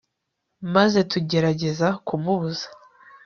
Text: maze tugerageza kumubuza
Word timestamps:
maze 0.73 0.99
tugerageza 1.11 1.87
kumubuza 2.07 2.67